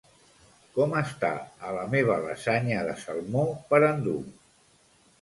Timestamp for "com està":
0.77-1.29